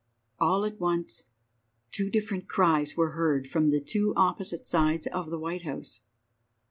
[0.39, 1.25] All at once
[1.91, 6.01] two different cries were heard from the two opposite sides of the White House.